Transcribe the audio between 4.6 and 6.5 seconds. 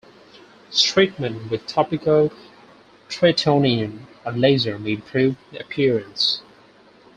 may improve the appearance.